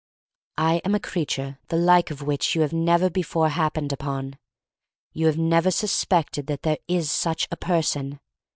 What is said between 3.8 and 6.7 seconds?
upon. You have never suspected that